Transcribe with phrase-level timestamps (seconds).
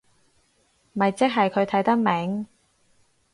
[0.93, 2.47] 咪即係佢睇得明